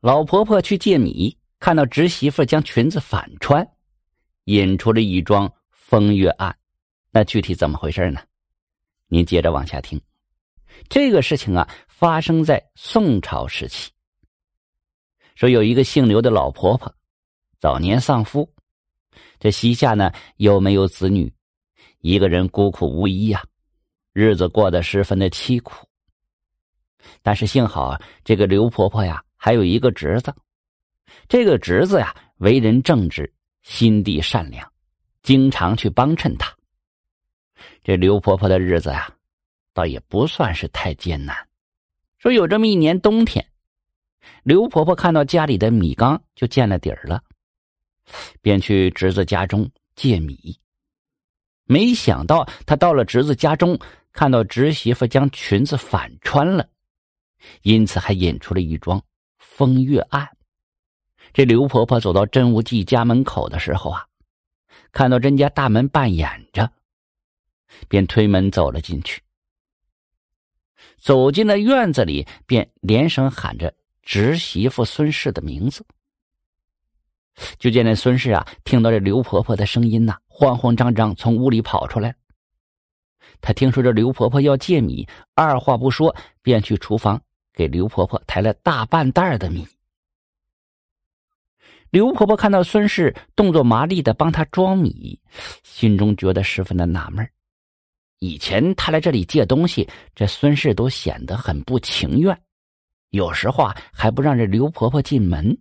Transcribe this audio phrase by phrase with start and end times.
[0.00, 3.68] 老婆婆去借米，看到侄媳妇将裙子反穿，
[4.44, 6.56] 引出了一桩风月案。
[7.10, 8.20] 那具体怎么回事呢？
[9.08, 10.00] 您接着往下听。
[10.88, 13.90] 这个事情啊，发生在宋朝时期。
[15.34, 16.94] 说有一个姓刘的老婆婆，
[17.58, 18.48] 早年丧夫，
[19.40, 21.32] 这膝下呢又没有子女，
[22.02, 23.42] 一个人孤苦无依呀，
[24.12, 25.87] 日子过得十分的凄苦。
[27.22, 30.34] 但是幸好这个刘婆婆呀，还有一个侄子，
[31.28, 33.32] 这个侄子呀为人正直，
[33.62, 34.72] 心地善良，
[35.22, 36.54] 经常去帮衬她。
[37.82, 39.10] 这刘婆婆的日子呀，
[39.72, 41.36] 倒也不算是太艰难。
[42.18, 43.46] 说有这么一年冬天，
[44.42, 47.22] 刘婆婆看到家里的米缸就见了底儿了，
[48.42, 50.58] 便去侄子家中借米。
[51.64, 53.78] 没想到她到了侄子家中，
[54.12, 56.68] 看到侄媳妇将裙子反穿了，
[57.62, 59.02] 因此还引出了一桩
[59.38, 60.28] 风月案。
[61.32, 64.06] 这刘婆婆走到真无忌家门口的时候啊，
[64.92, 66.70] 看到甄家大门半掩着。
[67.86, 69.22] 便推门走了进去，
[70.96, 75.84] 走进了院子里，便连声喊着侄媳妇孙氏的名字。
[77.58, 82.16] 就见那孙氏啊，听到这刘婆婆的声音呐，慌慌张张从屋里跑出来。
[83.42, 87.22] 他听说这刘婆婆要借米，二话不说，便去厨房
[87.58, 89.66] 给刘婆婆抬了大半袋的米。
[91.90, 95.20] 刘婆婆看到孙氏动作麻利的帮她装米，
[95.64, 97.28] 心中觉得十分的纳闷
[98.20, 102.40] 以前他来这里借东西，这孙氏都显得很不情愿，
[103.10, 105.58] 有时候啊还不让这刘婆婆进门。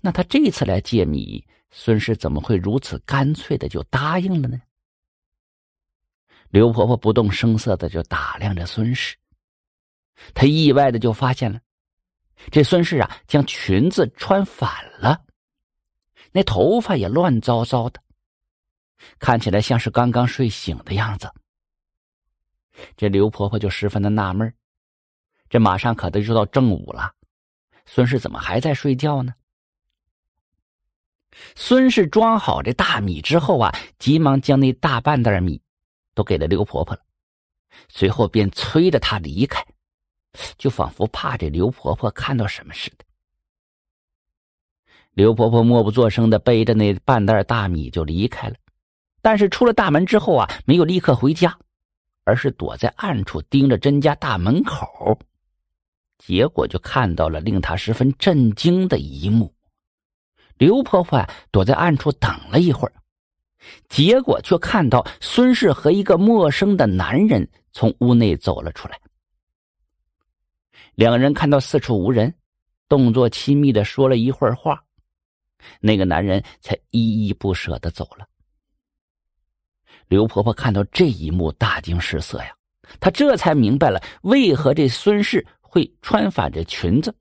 [0.00, 4.58] 那他这次来借米，孙氏怎么会如此干脆的就答应了呢？
[6.48, 9.14] 刘婆婆不动声色的就打量着孙氏，
[10.34, 11.60] 她意外的就发现了，
[12.50, 15.24] 这孙氏啊将裙子穿反了，
[16.32, 18.02] 那头发也乱糟糟的。
[19.18, 21.32] 看起来像是刚刚睡醒的样子。
[22.96, 24.52] 这刘婆婆就十分的纳闷
[25.48, 27.12] 这马上可得就到正午了，
[27.86, 29.32] 孙氏怎么还在睡觉呢？
[31.54, 35.60] 孙氏装好这大米之后啊，急忙将那大半袋米
[36.14, 37.02] 都给了刘婆婆了，
[37.88, 39.64] 随后便催着她离开，
[40.56, 43.04] 就仿佛怕这刘婆婆看到什么似的。
[45.12, 48.54] 刘婆婆默不作声的背着那半袋大米就离开了。
[49.20, 51.58] 但是出了大门之后啊，没有立刻回家，
[52.22, 55.18] 而是躲在暗处盯着甄家大门口。
[56.18, 59.52] 结果就看到了令他十分震惊的一幕：
[60.56, 62.94] 刘婆婆躲在暗处等了一会儿，
[63.88, 69.00] 结果却看到孙氏和一个陌生的男人从屋内走了出来。
[70.98, 72.34] 两人看到四处无人，
[72.88, 74.82] 动作亲密的说了一会儿话，
[75.78, 78.26] 那个男人才依依不舍的走了。
[80.08, 82.52] 刘婆婆看到这一幕，大惊失色呀！
[82.98, 87.14] 她这才明白了为何这孙氏会穿反着裙子。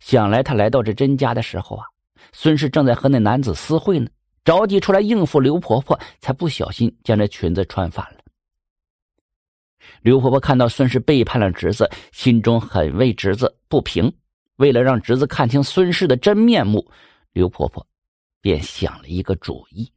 [0.00, 1.84] 想来她来到这甄家的时候啊，
[2.32, 4.10] 孙氏正在和那男子私会呢，
[4.42, 8.17] 着急出来应付刘婆婆，才不小心将这裙子穿反了。
[10.02, 14.12] 刘婆婆看到孙氏背叛了侄子，心中很为侄子不平。
[14.56, 16.90] 为了让侄子看清孙氏的真面目，
[17.32, 17.86] 刘婆婆
[18.40, 19.90] 便想了一个主意。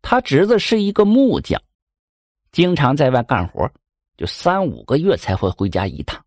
[0.00, 1.60] 他侄子是一个木匠，
[2.50, 3.70] 经常在外干活，
[4.16, 6.24] 就三五个月才会回家一趟。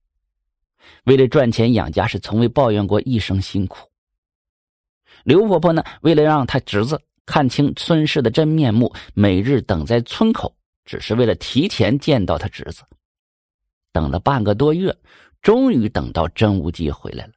[1.05, 3.89] 为了赚钱养家，是从未抱怨过一生辛苦。
[5.23, 12.83] 刘婆婆呢，为了让她侄子看清孙氏的真面目，每日等在村口，只是为了提前见到他侄子。
[13.91, 14.95] 等了半个多月，
[15.41, 17.33] 终于等到真无忌回来了。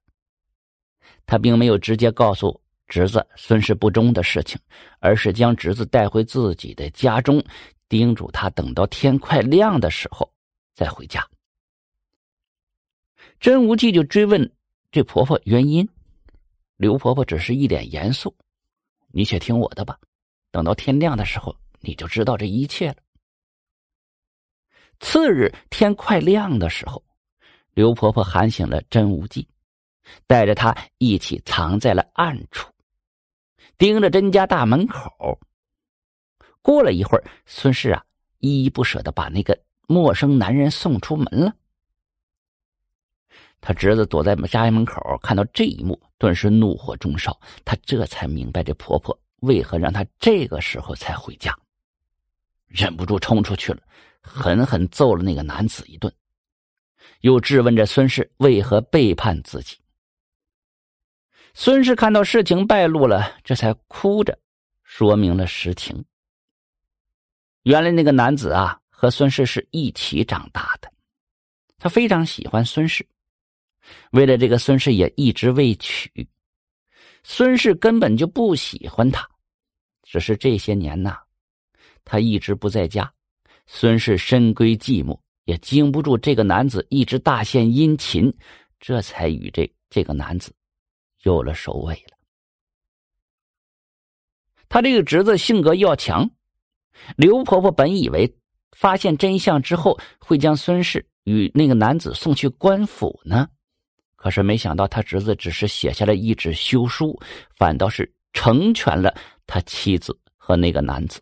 [1.27, 2.61] 他并没有直接告诉。
[2.91, 4.59] 侄子孙氏不忠的事情，
[4.99, 7.45] 而是将侄子带回自己的家中，
[7.87, 10.33] 叮嘱他等到天快亮的时候
[10.75, 11.23] 再回家。
[13.39, 14.51] 真无忌就追问
[14.91, 15.87] 这婆婆原因，
[16.79, 18.35] 刘婆婆只是一脸严肃
[19.13, 19.99] ：“你且听我的吧，
[20.51, 22.97] 等到天亮的时候你就知道这一切了。”
[25.01, 27.03] 次日天快亮的时候，
[27.75, 29.47] 刘婆婆喊醒了真无忌，
[30.27, 32.71] 带着他一起藏在了暗处。
[33.77, 35.39] 盯着甄家大门口。
[36.63, 38.05] 过了一会儿，孙氏啊
[38.39, 41.55] 依依不舍的把那个陌生男人送出门了。
[43.61, 47.39] 他侄子躲在家门口，看到这一幕，顿时怒火中烧。
[47.65, 51.57] 他这才明白这婆婆为何让他这个时候才回家，
[52.79, 53.83] 忍不住冲出去了，
[54.23, 56.13] 狠狠揍了那个男子一顿，
[57.23, 59.77] 又质问着孙氏为何背叛自己。
[61.55, 64.39] 孙氏看到事情败露了，这才哭着
[64.85, 66.05] 说明了实情。
[67.65, 70.89] 原来那个男子啊，和孙氏是一起长大的，
[71.79, 73.05] 他非常喜欢孙氏，
[74.13, 76.29] 为了这个孙氏也一直未娶。
[77.25, 79.29] 孙氏根本就不喜欢他，
[80.05, 81.19] 只是这些年呐，
[82.11, 83.13] 他一直不在家，
[83.67, 88.33] 孙氏深闺寂寞，也经不住这个男子一直大献殷勤，
[88.81, 90.51] 这才与这这个男子
[91.25, 92.17] 有了首尾了。
[94.71, 96.31] 他这个侄子性格要强，
[97.17, 98.35] 刘婆婆本以为
[98.73, 103.47] 发现真相之后会将孙氏与那个男子送去官府呢。
[104.17, 107.21] 可是没想到，他侄子只是写下了一纸休书，
[107.55, 109.15] 反倒是成全了
[109.47, 111.21] 他妻子和那个男子。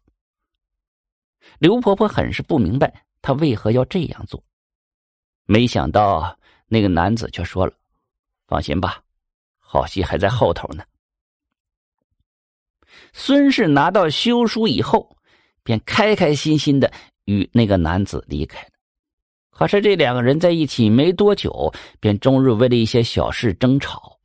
[1.59, 2.93] 刘婆婆很是不明白
[3.23, 4.43] 她为何要这样做，
[5.47, 6.37] 没想到
[6.69, 7.73] 那个男子却说了
[8.47, 9.03] ：“放心吧，
[9.59, 10.85] 好戏还在后头呢。”
[13.13, 15.17] 孙氏拿到休书以后，
[15.63, 16.91] 便开开心心的
[17.25, 18.71] 与那个男子离开了。
[19.51, 24.19] 可是这两个人在一起没多久，便终日为了一些小事争吵，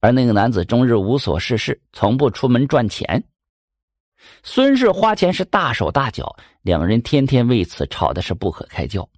[0.00, 3.22] 而那个男子终日无所事事，从不出门赚钱。
[4.42, 9.08] 孙氏花钱是大手大脚，两人天天为此吵的是不可开交，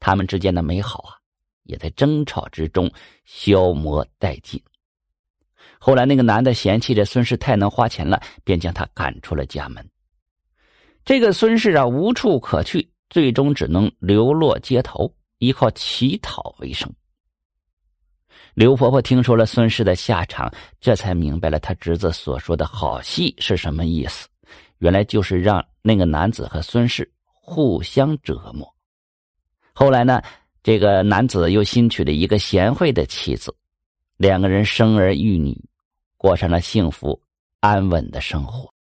[0.00, 1.16] 他们之间的美好啊，
[1.64, 2.90] 也在争吵之中
[3.24, 4.62] 消磨殆尽。
[5.78, 9.88] 后来那个男的嫌弃着孙氏太能花钱了，便将他赶出了家门。
[11.04, 12.90] 这个孙氏啊，无处可去。
[13.10, 16.92] 最终只能流落街头，依靠乞讨为生。
[18.52, 24.28] 刘婆婆听说了孙氏的下场，这才明白了他侄子所说的好戏是什么意思。
[24.78, 28.66] 原来就是让那个男子和孙氏互相折磨。
[29.72, 30.22] 后来呢，
[30.62, 33.54] 这个男子又新娶了一个贤惠的妻子，
[34.16, 35.56] 两个人生儿育女，
[36.16, 37.20] 过上了幸福
[37.60, 38.72] 安稳的生活。